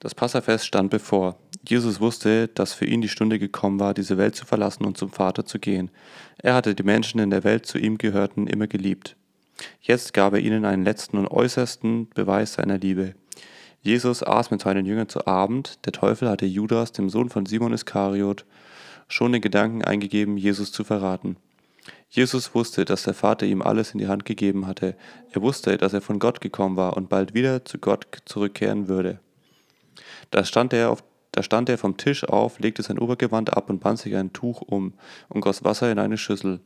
[0.00, 1.38] Das Passafest stand bevor.
[1.66, 5.10] Jesus wusste, dass für ihn die Stunde gekommen war, diese Welt zu verlassen und zum
[5.10, 5.90] Vater zu gehen.
[6.38, 9.16] Er hatte die Menschen in der Welt zu ihm gehörten immer geliebt.
[9.80, 13.14] Jetzt gab er ihnen einen letzten und äußersten Beweis seiner Liebe.
[13.80, 15.84] Jesus aß mit seinen Jüngern zu Abend.
[15.84, 18.44] Der Teufel hatte Judas, dem Sohn von Simon Iskariot,
[19.08, 21.36] schon den Gedanken eingegeben, Jesus zu verraten.
[22.08, 24.96] Jesus wusste, dass der Vater ihm alles in die Hand gegeben hatte.
[25.32, 29.20] Er wusste, dass er von Gott gekommen war und bald wieder zu Gott zurückkehren würde.
[30.30, 33.80] Da stand er, auf, da stand er vom Tisch auf, legte sein Obergewand ab und
[33.80, 34.94] band sich ein Tuch um
[35.28, 36.60] und goss Wasser in eine Schüssel.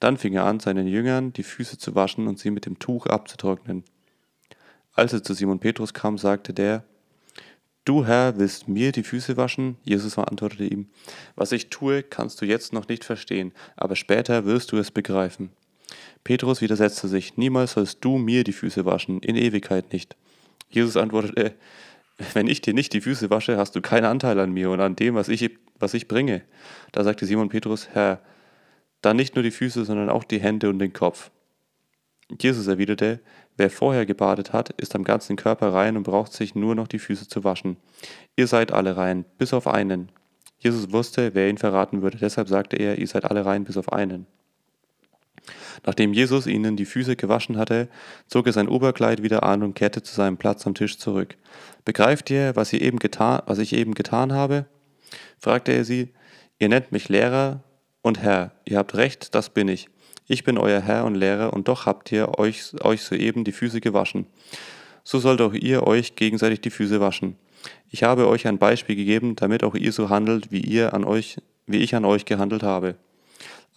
[0.00, 3.06] Dann fing er an, seinen Jüngern die Füße zu waschen und sie mit dem Tuch
[3.06, 3.84] abzutrocknen.
[4.94, 6.84] Als er zu Simon Petrus kam, sagte der,
[7.84, 9.78] Du Herr willst mir die Füße waschen?
[9.82, 10.90] Jesus antwortete ihm,
[11.36, 15.50] Was ich tue, kannst du jetzt noch nicht verstehen, aber später wirst du es begreifen.
[16.22, 20.16] Petrus widersetzte sich, Niemals sollst du mir die Füße waschen, in Ewigkeit nicht.
[20.68, 21.54] Jesus antwortete,
[22.34, 24.96] Wenn ich dir nicht die Füße wasche, hast du keinen Anteil an mir und an
[24.96, 26.42] dem, was ich, was ich bringe.
[26.92, 28.20] Da sagte Simon Petrus, Herr,
[29.02, 31.30] dann nicht nur die Füße, sondern auch die Hände und den Kopf.
[32.40, 33.20] Jesus erwiderte,
[33.58, 37.00] Wer vorher gebadet hat, ist am ganzen Körper rein und braucht sich nur noch die
[37.00, 37.76] Füße zu waschen.
[38.36, 40.12] Ihr seid alle rein, bis auf einen.
[40.60, 43.92] Jesus wusste, wer ihn verraten würde, deshalb sagte er, ihr seid alle rein, bis auf
[43.92, 44.28] einen.
[45.84, 47.88] Nachdem Jesus ihnen die Füße gewaschen hatte,
[48.26, 51.36] zog er sein Oberkleid wieder an und kehrte zu seinem Platz am Tisch zurück.
[51.84, 54.66] Begreift ihr, was, ihr eben getan, was ich eben getan habe?
[55.38, 56.12] fragte er sie.
[56.58, 57.62] Ihr nennt mich Lehrer
[58.02, 58.52] und Herr.
[58.64, 59.88] Ihr habt recht, das bin ich.
[60.26, 63.80] Ich bin euer Herr und Lehrer, und doch habt ihr euch, euch soeben die Füße
[63.80, 64.26] gewaschen.
[65.02, 67.36] So sollt auch ihr euch gegenseitig die Füße waschen.
[67.88, 71.38] Ich habe euch ein Beispiel gegeben, damit auch ihr so handelt, wie ihr an euch,
[71.66, 72.96] wie ich an euch gehandelt habe.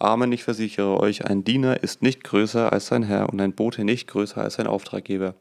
[0.02, 3.84] Amen, ich versichere euch, ein Diener ist nicht größer als sein Herr und ein Bote
[3.84, 5.36] nicht größer als sein Auftraggeber.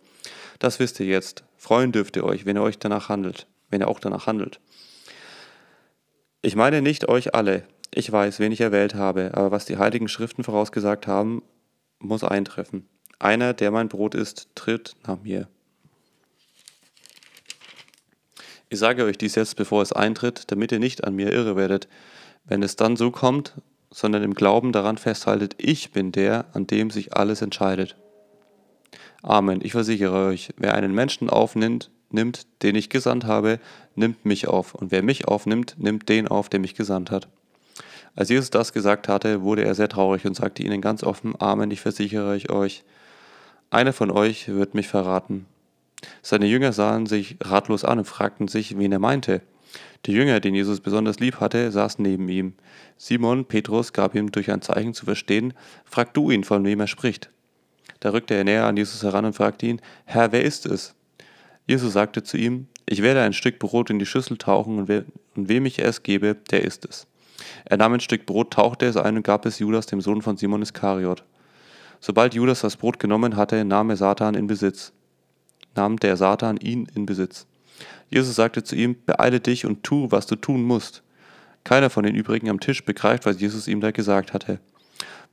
[0.59, 1.44] Das wisst ihr jetzt.
[1.58, 4.59] Freuen dürft ihr euch, wenn ihr euch danach handelt, wenn ihr auch danach handelt.
[6.44, 10.08] Ich meine nicht euch alle, ich weiß, wen ich erwählt habe, aber was die heiligen
[10.08, 11.41] Schriften vorausgesagt haben,
[11.97, 12.88] muss eintreffen.
[13.18, 15.47] Einer, der mein Brot isst, tritt nach mir.
[18.69, 21.88] Ich sage euch dies jetzt, bevor es eintritt, damit ihr nicht an mir irre werdet,
[22.44, 23.56] wenn es dann so kommt,
[23.91, 27.96] sondern im Glauben daran festhaltet, ich bin der, an dem sich alles entscheidet.
[29.22, 29.59] Amen.
[29.62, 33.59] Ich versichere euch, wer einen Menschen aufnimmt, nimmt, den ich gesandt habe,
[33.96, 37.28] nimmt mich auf, und wer mich aufnimmt, nimmt den auf, der mich gesandt hat.
[38.16, 41.72] Als Jesus das gesagt hatte, wurde er sehr traurig und sagte ihnen ganz offen, Amen,
[41.72, 42.84] ich versichere euch,
[43.69, 45.46] einer von euch wird mich verraten.
[46.22, 49.41] Seine Jünger sahen sich ratlos an und fragten sich, wen er meinte.
[50.06, 52.53] Der Jünger, den Jesus besonders lieb hatte, saß neben ihm.
[52.97, 55.53] Simon, Petrus, gab ihm durch ein Zeichen zu verstehen,
[55.85, 57.29] frag du ihn, von wem er spricht.
[58.00, 60.95] Da rückte er näher an Jesus heran und fragte ihn, Herr, wer ist es?
[61.67, 65.06] Jesus sagte zu ihm, ich werde ein Stück Brot in die Schüssel tauchen und, we
[65.35, 67.06] und wem ich es gebe, der ist es.
[67.66, 70.35] Er nahm ein Stück Brot, tauchte es ein und gab es Judas, dem Sohn von
[70.35, 71.23] Simon Iskariot.
[72.00, 74.94] Sobald Judas das Brot genommen hatte, nahm er Satan in Besitz.
[75.75, 77.45] Nahm der Satan ihn in Besitz.
[78.09, 81.03] Jesus sagte zu ihm, beeile dich und tu, was du tun musst.
[81.64, 84.59] Keiner von den übrigen am Tisch begreift, was Jesus ihm da gesagt hatte.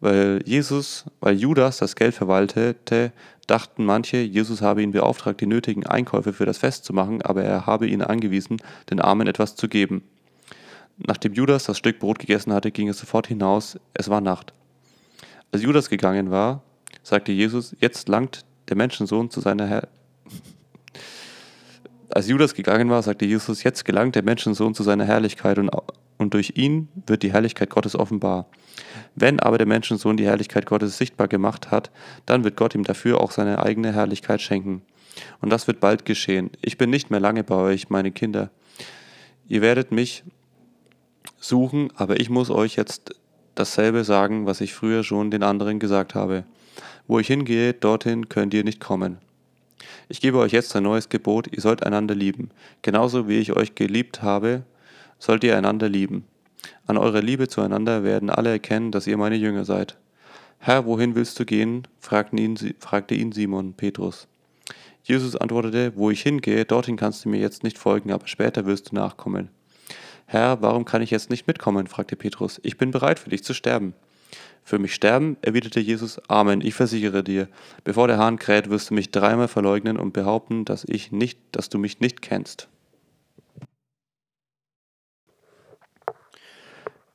[0.00, 3.12] Weil Jesus, weil Judas das Geld verwaltete,
[3.46, 7.42] dachten manche, Jesus habe ihn beauftragt, die nötigen Einkäufe für das Fest zu machen, aber
[7.42, 8.58] er habe ihn angewiesen,
[8.90, 10.02] den Armen etwas zu geben.
[10.98, 14.52] Nachdem Judas das Stück Brot gegessen hatte, ging es sofort hinaus, es war Nacht.
[15.50, 16.62] Als Judas gegangen war,
[17.02, 19.88] sagte Jesus, jetzt langt der Menschensohn zu seiner Herr
[22.10, 25.70] Als Judas gegangen war, sagte Jesus, jetzt gelangt der Menschensohn zu seiner Herrlichkeit und,
[26.16, 28.46] und durch ihn wird die Herrlichkeit Gottes offenbar.
[29.14, 31.90] Wenn aber der Menschensohn die Herrlichkeit Gottes sichtbar gemacht hat,
[32.24, 34.82] dann wird Gott ihm dafür auch seine eigene Herrlichkeit schenken.
[35.40, 36.50] Und das wird bald geschehen.
[36.62, 38.50] Ich bin nicht mehr lange bei euch, meine Kinder.
[39.46, 40.24] Ihr werdet mich
[41.38, 43.14] suchen, aber ich muss euch jetzt
[43.54, 46.44] dasselbe sagen, was ich früher schon den anderen gesagt habe.
[47.06, 49.18] Wo ich hingehe, dorthin könnt ihr nicht kommen.
[50.10, 52.50] Ich gebe euch jetzt ein neues Gebot, ihr sollt einander lieben.
[52.80, 54.62] Genauso wie ich euch geliebt habe,
[55.18, 56.24] sollt ihr einander lieben.
[56.86, 59.98] An eurer Liebe zueinander werden alle erkennen, dass ihr meine Jünger seid.
[60.58, 61.86] Herr, wohin willst du gehen?
[62.00, 64.28] fragte ihn, Simon Petrus.
[65.02, 68.90] Jesus antwortete, wo ich hingehe, dorthin kannst du mir jetzt nicht folgen, aber später wirst
[68.90, 69.50] du nachkommen.
[70.26, 71.86] Herr, warum kann ich jetzt nicht mitkommen?
[71.86, 72.60] fragte Petrus.
[72.62, 73.94] Ich bin bereit, für dich zu sterben.
[74.68, 75.38] Für mich sterben?
[75.40, 76.20] erwiderte Jesus.
[76.28, 77.48] Amen, ich versichere dir,
[77.84, 81.70] bevor der Hahn kräht, wirst du mich dreimal verleugnen und behaupten, dass ich nicht, dass
[81.70, 82.68] du mich nicht kennst.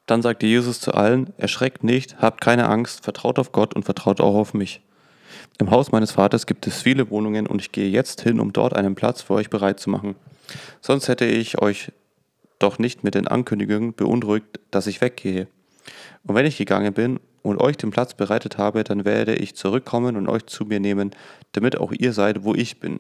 [0.07, 4.19] Dann sagte Jesus zu allen, erschreckt nicht, habt keine Angst, vertraut auf Gott und vertraut
[4.19, 4.81] auch auf mich.
[5.59, 8.75] Im Haus meines Vaters gibt es viele Wohnungen und ich gehe jetzt hin, um dort
[8.75, 10.15] einen Platz für euch bereit zu machen.
[10.81, 11.91] Sonst hätte ich euch
[12.57, 15.47] doch nicht mit den Ankündigungen beunruhigt, dass ich weggehe.
[16.23, 20.16] Und wenn ich gegangen bin und euch den Platz bereitet habe, dann werde ich zurückkommen
[20.16, 21.12] und euch zu mir nehmen,
[21.51, 23.00] damit auch ihr seid, wo ich bin.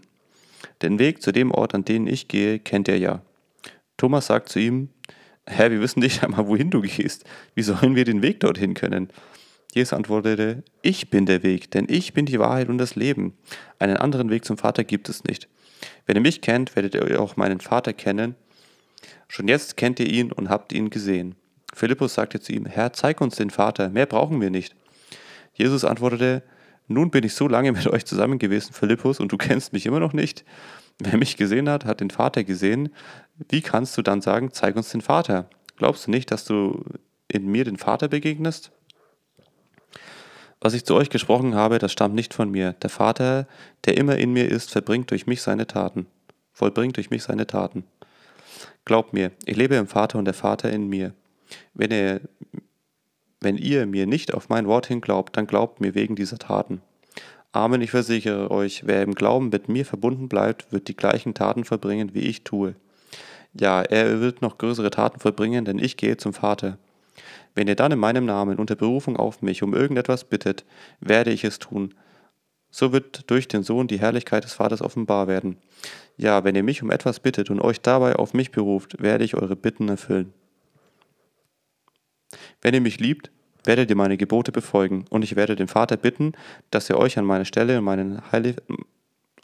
[0.81, 3.21] Den Weg zu dem Ort, an den ich gehe, kennt ihr ja.
[3.97, 4.89] Thomas sagt zu ihm,
[5.45, 7.25] Herr, wir wissen nicht einmal, wohin du gehst.
[7.55, 9.09] Wie sollen wir den Weg dorthin können?
[9.73, 13.35] Jesus antwortete, ich bin der Weg, denn ich bin die Wahrheit und das Leben.
[13.79, 15.47] Einen anderen Weg zum Vater gibt es nicht.
[16.05, 18.35] Wenn ihr mich kennt, werdet ihr auch meinen Vater kennen.
[19.27, 21.35] Schon jetzt kennt ihr ihn und habt ihn gesehen.
[21.73, 24.75] Philippus sagte zu ihm, Herr, zeig uns den Vater, mehr brauchen wir nicht.
[25.53, 26.43] Jesus antwortete,
[26.87, 29.99] nun bin ich so lange mit euch zusammen gewesen, Philippus, und du kennst mich immer
[29.99, 30.43] noch nicht.
[30.99, 32.93] Wer mich gesehen hat, hat den Vater gesehen.
[33.49, 35.49] Wie kannst du dann sagen, zeig uns den Vater?
[35.77, 36.83] Glaubst du nicht, dass du
[37.27, 38.71] in mir den Vater begegnest?
[40.61, 42.73] Was ich zu euch gesprochen habe, das stammt nicht von mir.
[42.73, 43.47] Der Vater,
[43.85, 46.05] der immer in mir ist, verbringt durch mich seine Taten.
[46.53, 47.83] Vollbringt durch mich seine Taten.
[48.85, 51.13] Glaubt mir, ich lebe im Vater und der Vater in mir.
[51.73, 52.21] Wenn ihr,
[53.39, 56.81] wenn ihr mir nicht auf mein Wort hin glaubt, dann glaubt mir wegen dieser Taten.
[57.51, 61.65] Amen, ich versichere euch, wer im Glauben mit mir verbunden bleibt, wird die gleichen Taten
[61.65, 62.75] vollbringen, wie ich tue.
[63.53, 66.79] Ja, er wird noch größere Taten vollbringen, denn ich gehe zum Vater.
[67.53, 70.65] Wenn ihr dann in meinem Namen unter Berufung auf mich um irgendetwas bittet,
[70.99, 71.93] werde ich es tun.
[72.71, 75.57] So wird durch den Sohn die Herrlichkeit des Vaters offenbar werden.
[76.17, 79.35] Ja, wenn ihr mich um etwas bittet und euch dabei auf mich beruft, werde ich
[79.35, 80.33] eure Bitten erfüllen.
[82.63, 83.29] Wenn ihr mich liebt,
[83.65, 86.31] werdet ihr meine Gebote befolgen, und ich werde den Vater bitten,
[86.71, 88.55] dass er euch an meine Stelle meinen, Heilig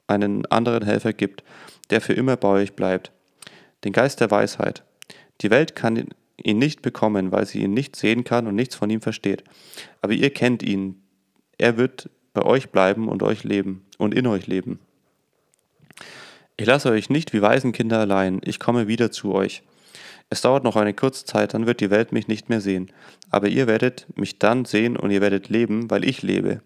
[0.08, 1.44] einen anderen Helfer gibt,
[1.92, 3.12] der für immer bei euch bleibt,
[3.84, 4.84] den Geist der Weisheit.
[5.42, 6.08] Die Welt kann
[6.38, 9.44] ihn nicht bekommen, weil sie ihn nicht sehen kann und nichts von ihm versteht.
[10.02, 11.02] Aber ihr kennt ihn.
[11.58, 14.80] Er wird bei euch bleiben und euch leben und in euch leben.
[16.58, 19.64] Ich lasse euch nicht wie Waisenkinder allein, ich komme wieder zu euch.
[20.32, 22.92] Es dauert noch eine kurze Zeit, dann wird die Welt mich nicht mehr sehen.
[23.32, 26.62] Aber ihr werdet mich dann sehen und ihr werdet leben, weil ich lebe.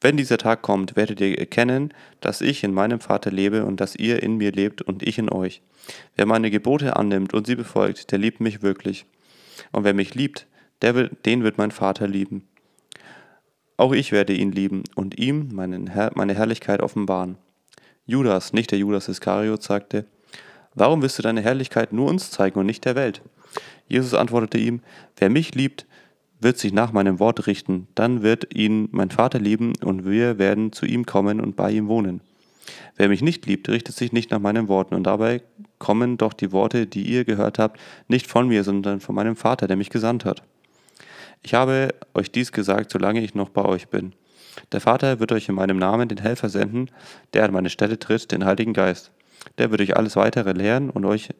[0.00, 3.96] Wenn dieser Tag kommt, werdet ihr erkennen, dass ich in meinem Vater lebe und dass
[3.96, 5.62] ihr in mir lebt und ich in euch.
[6.14, 9.06] Wer meine Gebote annimmt und sie befolgt, der liebt mich wirklich.
[9.72, 10.46] Und wer mich liebt,
[10.80, 12.46] wird, den wird mein Vater lieben.
[13.76, 17.38] Auch ich werde ihn lieben und ihm meine Herrlichkeit offenbaren.
[18.06, 20.04] Judas, nicht der Judas Iskariot, sagte,
[20.74, 23.22] Warum willst du deine Herrlichkeit nur uns zeigen und nicht der Welt?
[23.86, 24.80] Jesus antwortete ihm,
[25.16, 25.86] Wer mich liebt,
[26.40, 30.72] wird sich nach meinem Wort richten, dann wird ihn mein Vater lieben und wir werden
[30.72, 32.20] zu ihm kommen und bei ihm wohnen.
[32.96, 35.42] Wer mich nicht liebt, richtet sich nicht nach meinen Worten und dabei
[35.78, 39.66] kommen doch die Worte, die ihr gehört habt, nicht von mir, sondern von meinem Vater,
[39.66, 40.42] der mich gesandt hat.
[41.42, 44.12] Ich habe euch dies gesagt, solange ich noch bei euch bin.
[44.72, 46.90] Der Vater wird euch in meinem Namen den Helfer senden,
[47.32, 49.10] der an meine Stelle tritt, den Heiligen Geist.
[49.58, 51.30] Der wird euch alles weitere lehren und euch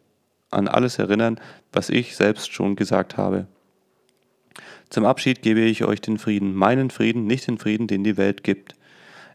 [0.51, 1.41] an alles erinnern,
[1.73, 3.47] was ich selbst schon gesagt habe.
[4.91, 8.45] Zum Abschied gebe ich euch den Frieden, meinen Frieden, nicht den Frieden, den die Welt
[8.45, 8.77] gibt.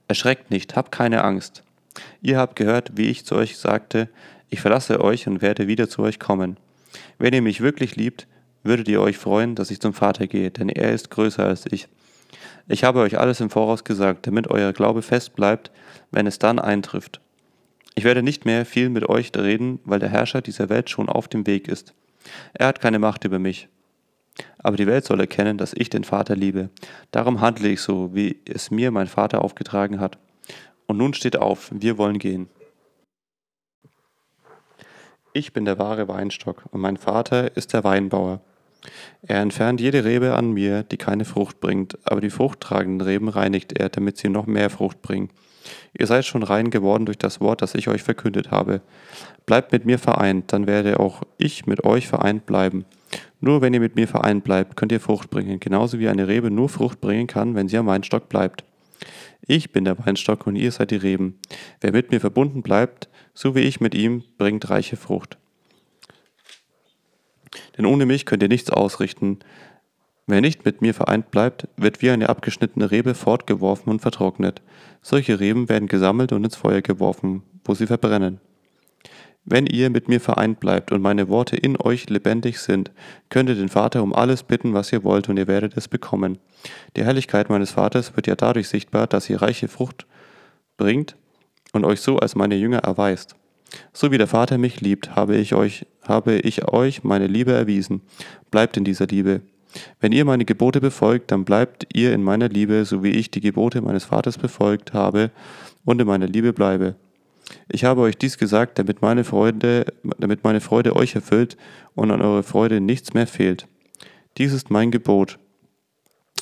[0.07, 1.63] Erschreckt nicht, habt keine Angst.
[2.21, 4.09] Ihr habt gehört, wie ich zu euch sagte,
[4.49, 6.57] ich verlasse euch und werde wieder zu euch kommen.
[7.17, 8.27] Wenn ihr mich wirklich liebt,
[8.63, 11.87] würdet ihr euch freuen, dass ich zum Vater gehe, denn er ist größer als ich.
[12.67, 15.71] Ich habe euch alles im Voraus gesagt, damit euer Glaube fest bleibt,
[16.11, 17.19] wenn es dann eintrifft.
[17.95, 21.27] Ich werde nicht mehr viel mit euch reden, weil der Herrscher dieser Welt schon auf
[21.27, 21.93] dem Weg ist.
[22.53, 23.67] Er hat keine Macht über mich.
[24.57, 26.69] Aber die Welt soll erkennen, dass ich den Vater liebe.
[27.11, 30.17] Darum handle ich so, wie es mir mein Vater aufgetragen hat.
[30.85, 32.49] Und nun steht auf, wir wollen gehen.
[35.33, 38.41] Ich bin der wahre Weinstock und mein Vater ist der Weinbauer.
[39.21, 43.77] Er entfernt jede Rebe an mir, die keine Frucht bringt, aber die fruchttragenden Reben reinigt
[43.77, 45.29] er, damit sie noch mehr Frucht bringen.
[45.97, 48.81] Ihr seid schon rein geworden durch das Wort, das ich euch verkündet habe.
[49.45, 52.85] Bleibt mit mir vereint, dann werde auch ich mit euch vereint bleiben.
[53.41, 56.51] Nur wenn ihr mit mir vereint bleibt, könnt ihr Frucht bringen, genauso wie eine Rebe
[56.51, 58.63] nur Frucht bringen kann, wenn sie am Weinstock bleibt.
[59.47, 61.39] Ich bin der Weinstock und ihr seid die Reben.
[61.81, 65.37] Wer mit mir verbunden bleibt, so wie ich mit ihm, bringt reiche Frucht.
[67.79, 69.39] Denn ohne mich könnt ihr nichts ausrichten.
[70.27, 74.61] Wer nicht mit mir vereint bleibt, wird wie eine abgeschnittene Rebe fortgeworfen und vertrocknet.
[75.01, 78.41] Solche Reben werden gesammelt und ins Feuer geworfen, wo sie verbrennen.
[79.45, 82.91] Wenn ihr mit mir vereint bleibt und meine Worte in euch lebendig sind,
[83.29, 86.37] könnt ihr den Vater um alles bitten, was ihr wollt, und ihr werdet es bekommen.
[86.97, 90.05] Die Herrlichkeit meines Vaters wird ja dadurch sichtbar, dass ihr reiche Frucht
[90.75, 91.15] bringt
[91.71, 93.38] und euch so als meine Jünger erweist.
[93.93, 98.01] So wie der Vater mich liebt, habe ich euch, habe ich euch meine Liebe erwiesen.
[98.51, 99.41] Bleibt in dieser Liebe.
[99.99, 103.41] Wenn ihr meine Gebote befolgt, dann bleibt ihr in meiner Liebe, so wie ich die
[103.41, 105.31] Gebote meines Vaters befolgt habe
[105.85, 106.95] und in meiner Liebe bleibe.
[107.67, 109.85] Ich habe euch dies gesagt, damit meine Freude,
[110.17, 111.57] damit meine Freude euch erfüllt
[111.95, 113.67] und an eurer Freude nichts mehr fehlt.
[114.37, 115.39] Dies ist mein Gebot.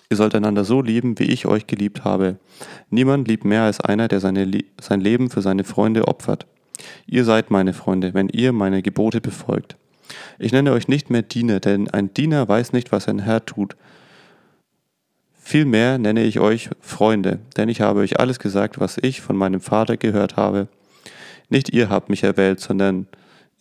[0.10, 2.38] Ihr sollt einander so lieben, wie ich euch geliebt habe.
[2.90, 6.48] Niemand liebt mehr als einer, der seine, sein Leben für seine Freunde opfert.
[7.06, 9.78] Ihr seid meine Freunde, wenn ihr meine Gebote befolgt.
[10.40, 13.76] Ich nenne euch nicht mehr Diener, denn ein Diener weiß nicht, was ein Herr tut.
[15.40, 19.62] Vielmehr nenne ich euch Freunde, denn ich habe euch alles gesagt, was ich von meinem
[19.62, 20.68] Vater gehört habe.
[21.50, 23.08] Nicht ihr habt mich erwählt, sondern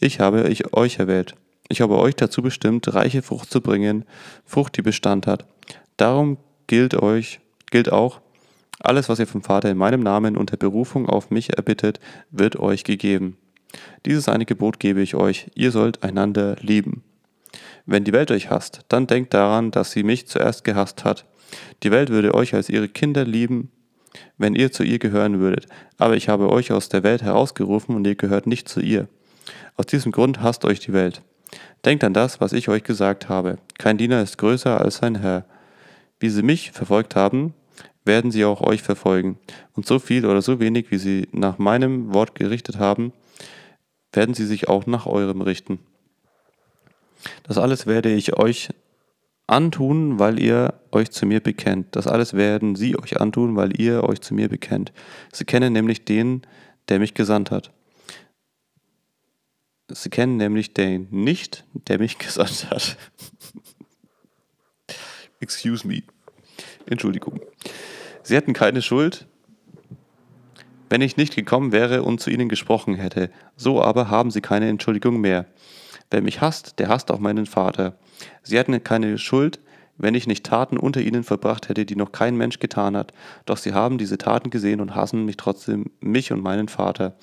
[0.01, 1.35] ich habe euch erwählt.
[1.69, 4.05] Ich habe euch dazu bestimmt, reiche Frucht zu bringen,
[4.45, 5.47] Frucht, die Bestand hat.
[5.97, 8.21] Darum gilt euch, gilt auch,
[8.81, 12.85] alles, was ihr vom Vater in meinem Namen unter Berufung auf mich erbittet, wird euch
[12.85, 13.39] gegeben.
[14.05, 17.03] Dieses eine Gebot gebe ich euch, ihr sollt einander lieben.
[17.85, 21.25] Wenn die Welt euch hasst, dann denkt daran, dass sie mich zuerst gehasst hat.
[21.83, 23.71] Die Welt würde euch als ihre Kinder lieben,
[24.39, 25.67] wenn ihr zu ihr gehören würdet.
[25.99, 29.09] Aber ich habe euch aus der Welt herausgerufen und ihr gehört nicht zu ihr.
[29.77, 31.23] Aus diesem Grund hasst euch die Welt.
[31.85, 33.59] Denkt an das, was ich euch gesagt habe.
[33.79, 35.45] Kein Diener ist größer als sein Herr.
[36.19, 37.55] Wie sie mich verfolgt haben,
[38.07, 39.39] werden sie auch euch verfolgen.
[39.75, 43.13] Und so viel oder so wenig, wie sie nach meinem Wort gerichtet haben,
[44.13, 45.79] werden sie sich auch nach eurem richten.
[47.43, 48.71] Das alles werde ich euch
[49.47, 51.95] antun, weil ihr euch zu mir bekennt.
[51.95, 54.93] Das alles werden sie euch antun, weil ihr euch zu mir bekennt.
[55.33, 56.43] Sie kennen nämlich den,
[56.89, 57.73] der mich gesandt hat.
[59.89, 62.97] Sie kennen nämlich den nicht, der mich gesandt hat.
[65.41, 66.03] Excuse me.
[66.87, 67.41] Entschuldigung.
[68.27, 69.29] Sie hätten keine Schuld,
[70.89, 73.31] wenn ich nicht gekommen wäre und zu ihnen gesprochen hätte.
[73.55, 75.47] So aber haben sie keine Entschuldigung mehr.
[76.11, 77.97] Wer mich hasst, der hasst auch meinen Vater.
[78.43, 79.61] Sie hätten keine Schuld,
[79.97, 83.13] wenn ich nicht Taten unter ihnen verbracht hätte, die noch kein Mensch getan hat.
[83.45, 87.17] Doch sie haben diese Taten gesehen und hassen mich trotzdem, mich und meinen Vater.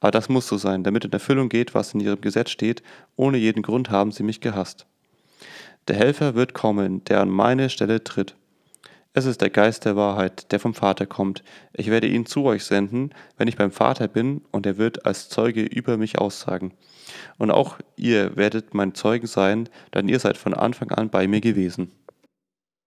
[0.00, 2.82] Aber das muss so sein, damit in Erfüllung geht, was in ihrem Gesetz steht.
[3.16, 4.86] Ohne jeden Grund haben sie mich gehasst.
[5.88, 8.34] Der Helfer wird kommen, der an meine Stelle tritt.
[9.14, 11.42] Es ist der Geist der Wahrheit, der vom Vater kommt.
[11.72, 15.28] Ich werde ihn zu euch senden, wenn ich beim Vater bin, und er wird als
[15.28, 16.74] Zeuge über mich aussagen.
[17.38, 21.40] Und auch ihr werdet mein Zeugen sein, denn ihr seid von Anfang an bei mir
[21.40, 21.90] gewesen.